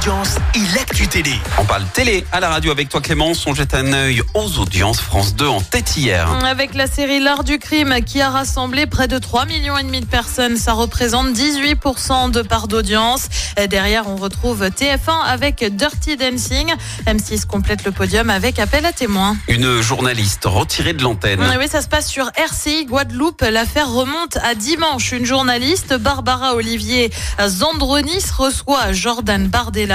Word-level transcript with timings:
audiences 0.00 0.36
et 0.54 0.74
l'actu 0.74 1.08
télé. 1.08 1.34
On 1.58 1.64
parle 1.66 1.84
télé 1.92 2.24
à 2.32 2.40
la 2.40 2.48
radio 2.48 2.72
avec 2.72 2.88
toi 2.88 3.02
Clémence. 3.02 3.46
On 3.46 3.54
jette 3.54 3.74
un 3.74 3.92
œil 3.92 4.22
aux 4.32 4.58
audiences. 4.58 4.98
France 4.98 5.34
2 5.34 5.46
en 5.46 5.60
tête 5.60 5.94
hier. 5.94 6.30
Avec 6.42 6.74
la 6.74 6.86
série 6.86 7.20
L'Art 7.20 7.44
du 7.44 7.58
crime 7.58 7.96
qui 8.06 8.22
a 8.22 8.30
rassemblé 8.30 8.86
près 8.86 9.08
de 9.08 9.18
3 9.18 9.44
millions 9.44 9.76
et 9.76 9.82
demi 9.82 10.00
de 10.00 10.06
personnes, 10.06 10.56
ça 10.56 10.72
représente 10.72 11.28
18% 11.32 12.30
de 12.30 12.40
part 12.40 12.66
d'audience. 12.66 13.28
Derrière, 13.68 14.08
on 14.08 14.16
retrouve 14.16 14.64
TF1 14.64 15.22
avec 15.26 15.64
Dirty 15.76 16.16
Dancing. 16.16 16.72
M6 17.06 17.44
complète 17.44 17.84
le 17.84 17.92
podium 17.92 18.30
avec 18.30 18.58
Appel 18.58 18.86
à 18.86 18.92
témoins. 18.92 19.36
Une 19.48 19.82
journaliste 19.82 20.44
retirée 20.46 20.94
de 20.94 21.02
l'antenne. 21.02 21.40
Oui, 21.58 21.68
ça 21.68 21.82
se 21.82 21.88
passe 21.88 22.08
sur 22.08 22.30
RCI 22.36 22.86
Guadeloupe. 22.86 23.42
L'affaire 23.42 23.90
remonte 23.90 24.38
à 24.42 24.54
dimanche. 24.54 25.12
Une 25.12 25.26
journaliste, 25.26 25.94
Barbara 25.98 26.54
Olivier 26.54 27.10
Zandronis, 27.46 28.24
reçoit 28.34 28.92
Jordan 28.92 29.48
Bardella, 29.48 29.89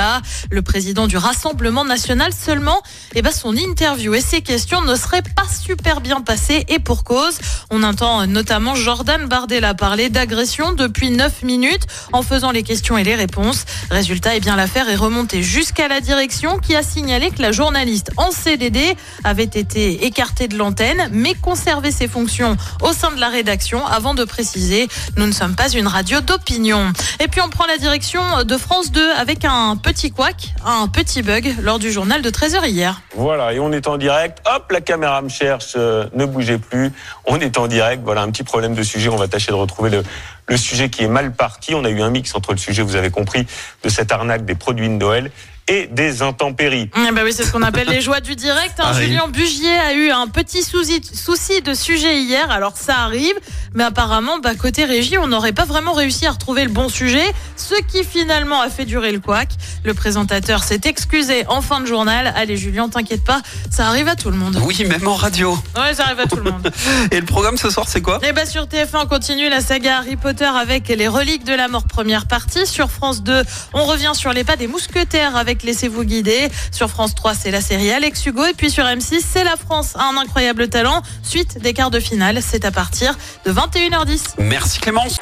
le 0.52 0.62
président 0.62 1.08
du 1.08 1.18
Rassemblement 1.18 1.86
national. 1.86 2.34
Seulement, 2.34 2.82
eh 3.14 3.22
ben, 3.22 3.32
son 3.32 3.56
interview 3.56 4.14
et 4.14 4.22
ses 4.22 4.42
questions 4.42 4.82
ne 4.82 4.96
seraient 4.96 5.22
pas 5.22 5.48
super 5.48 6.02
bien 6.02 6.22
passées 6.22 6.66
et 6.68 6.80
pour 6.80 7.04
cause. 7.04 7.38
On 7.70 7.84
entend 7.84 8.26
notamment 8.28 8.76
Jordan 8.76 9.26
Bardella 9.28 9.74
parler 9.74 10.10
d'agression 10.10 10.74
depuis 10.74 11.10
9 11.10 11.44
minutes 11.44 11.88
en 12.14 12.22
faisant 12.22 12.52
les 12.52 12.64
questions 12.64 12.98
et 12.98 13.04
les 13.04 13.16
réponses. 13.16 13.66
Résultat, 13.92 14.36
eh 14.36 14.40
bien, 14.40 14.56
l'affaire 14.56 14.90
est 14.90 14.96
remontée 14.96 15.44
jusqu'à 15.44 15.88
la 15.88 16.02
direction 16.02 16.58
qui 16.60 16.76
a 16.76 16.84
signalé 16.84 17.32
que 17.32 17.42
la 17.42 17.52
journaliste 17.52 18.12
en 18.18 18.32
CDD 18.32 18.96
avait 19.24 19.44
été 19.44 20.06
écartée 20.06 20.48
de 20.48 20.58
l'antenne 20.58 21.10
mais 21.12 21.34
conservé 21.34 21.92
ses 21.92 22.08
fonctions 22.08 22.58
au 22.82 22.94
sein 22.94 23.12
de 23.12 23.20
la 23.20 23.30
rédaction 23.30 23.86
avant 23.86 24.14
de 24.14 24.24
préciser 24.24 24.88
nous 25.18 25.28
ne 25.28 25.32
sommes 25.32 25.56
pas 25.56 25.70
une 25.70 25.88
radio 25.88 26.22
d'opinion. 26.22 26.92
Et 27.20 27.28
puis 27.28 27.42
on 27.42 27.50
prend 27.50 27.66
la 27.66 27.78
direction 27.78 28.22
de 28.44 28.58
France 28.58 28.92
2 28.92 29.12
avec 29.12 29.46
un 29.46 29.78
petit 29.78 30.12
couac, 30.12 30.54
un 30.66 30.88
petit 30.88 31.22
bug 31.22 31.56
lors 31.62 31.80
du 31.80 31.92
journal 31.92 32.22
de 32.22 32.30
13h 32.30 32.68
hier. 32.68 33.02
Voilà, 33.16 33.54
et 33.54 33.60
on 33.60 33.72
est 33.72 33.88
en 33.88 33.98
direct. 33.98 34.40
Hop, 34.46 34.72
la 34.72 34.82
caméra 34.82 35.22
me 35.22 35.30
cherche, 35.30 35.74
euh, 35.76 36.06
ne 36.14 36.26
bougez 36.26 36.58
plus. 36.58 36.92
On 37.26 37.40
est 37.40 37.55
en 37.58 37.68
direct. 37.68 38.04
Voilà, 38.04 38.22
un 38.22 38.32
petit 38.32 38.44
problème 38.44 38.74
de 38.74 38.84
sujet. 38.84 39.10
On 39.10 39.16
va 39.16 39.28
tâcher 39.28 39.52
de 39.52 39.58
retrouver 39.58 39.90
le, 39.90 40.04
le 40.48 40.58
sujet 40.58 40.90
qui 40.90 41.04
est 41.04 41.08
mal 41.08 41.34
parti. 41.34 41.74
On 41.76 41.84
a 41.86 41.90
eu 41.90 42.02
un 42.02 42.10
mix 42.10 42.36
entre 42.36 42.52
le 42.52 42.58
sujet, 42.58 42.82
vous 42.82 42.96
avez 42.96 43.10
compris, 43.10 43.46
de 43.84 43.90
cette 43.90 44.12
arnaque 44.12 44.46
des 44.46 44.56
produits 44.56 44.90
de 44.90 44.94
Noël 44.94 45.32
et 45.68 45.88
des 45.88 46.22
intempéries. 46.22 46.90
Ah 46.94 47.12
bah 47.12 47.22
oui, 47.24 47.34
c'est 47.34 47.44
ce 47.44 47.52
qu'on 47.52 47.64
appelle 47.64 47.88
les 47.88 48.02
joies 48.02 48.20
du 48.20 48.36
direct. 48.36 48.80
Hein. 48.80 48.88
Ah. 48.88 49.02
Julien 49.02 49.28
Bugier 49.28 49.74
a 49.74 49.94
eu 49.94 50.12
un 50.12 50.28
petit 50.28 50.62
souci, 50.62 51.02
souci 51.04 51.62
de 51.62 51.74
sujet 51.74 52.22
hier, 52.22 52.52
alors 52.52 52.78
ça 52.78 53.00
arrive, 53.00 53.34
mais 53.74 53.84
apparemment, 53.84 54.38
bah, 54.38 54.54
côté 54.56 54.86
régie, 54.86 55.18
on 55.18 55.28
n'aurait 55.28 55.54
pas 55.54 55.66
vraiment 55.66 55.94
réussi 55.94 56.28
à 56.28 56.32
retrouver 56.32 56.64
le 56.64 56.70
bon 56.70 56.88
sujet, 56.88 57.26
ce 57.56 57.76
qui 57.92 58.04
finalement 58.04 58.62
a 58.62 58.70
fait 58.70 58.86
durer 58.86 59.12
le 59.12 59.20
couac. 59.20 59.50
Le 59.84 59.94
présentateur 59.94 60.64
s'est 60.64 60.82
excusé 60.86 61.46
en 61.48 61.62
fin 61.62 61.80
de 61.80 61.88
journal. 61.88 62.32
Allez 62.36 62.58
Julien, 62.58 62.88
t'inquiète 62.90 63.24
pas, 63.24 63.42
ça 63.72 63.88
arrive 63.88 64.08
à 64.08 64.16
tout 64.16 64.30
le 64.30 64.38
monde. 64.38 64.60
Oui, 64.64 64.86
même 64.86 65.08
en 65.08 65.16
radio. 65.16 65.58
Ouais, 65.76 65.94
ça 65.96 66.06
arrive 66.06 66.20
à 66.20 66.28
tout 66.28 66.38
le 66.38 66.52
monde. 66.52 66.72
Et 67.12 67.20
le 67.20 67.26
programme 67.26 67.58
ce 67.58 67.70
soir, 67.72 67.88
c'est 67.88 68.02
quoi? 68.02 68.20
Et 68.28 68.34
bah 68.34 68.46
sur 68.46 68.66
TF1, 68.66 69.04
on 69.04 69.08
continue 69.08 69.50
la 69.50 69.62
saga 69.62 69.98
Harry 69.98 70.16
Potter 70.16 70.46
avec 70.46 70.88
les 70.90 71.08
reliques 71.08 71.44
de 71.44 71.54
la 71.54 71.68
mort 71.68 71.86
première 71.86 72.28
partie. 72.28 72.68
Sur 72.68 72.92
France 72.92 73.24
2, 73.24 73.44
on 73.74 73.86
revient 73.86 74.12
sur 74.14 74.32
les 74.32 74.44
pas 74.44 74.58
des 74.58 74.68
mousquetaires 74.68 75.36
avec 75.56 75.64
Laissez-vous 75.64 76.04
guider. 76.04 76.50
Sur 76.72 76.90
France 76.90 77.16
3, 77.16 77.34
c'est 77.34 77.52
la 77.52 77.62
série 77.62 77.92
Alex 77.92 78.26
Hugo. 78.26 78.46
Et 78.46 78.54
puis 78.54 78.70
sur 78.70 78.84
M6, 78.84 79.22
c'est 79.28 79.44
la 79.44 79.56
France 79.56 79.96
a 79.96 80.10
un 80.10 80.18
incroyable 80.18 80.68
talent. 80.68 81.02
Suite 81.24 81.62
des 81.62 81.74
quarts 81.74 81.92
de 81.92 82.00
finale, 82.00 82.40
c'est 82.42 82.66
à 82.66 82.72
partir 82.72 83.18
de 83.46 83.52
21h10. 83.52 84.36
Merci 84.40 84.80
Clémence. 84.80 85.18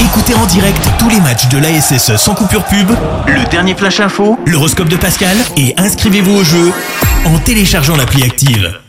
Écoutez 0.00 0.34
en 0.34 0.46
direct 0.46 0.88
tous 0.98 1.08
les 1.08 1.20
matchs 1.20 1.48
de 1.48 1.58
l'ASSE 1.58 2.16
sans 2.16 2.34
coupure 2.34 2.64
pub, 2.64 2.90
le 3.26 3.44
dernier 3.50 3.74
flash 3.74 4.00
info, 4.00 4.38
l'horoscope 4.46 4.88
de 4.88 4.96
Pascal 4.96 5.36
et 5.56 5.74
inscrivez-vous 5.78 6.36
au 6.36 6.44
jeu 6.44 6.72
en 7.24 7.38
téléchargeant 7.38 7.96
l'appli 7.96 8.22
active. 8.22 8.85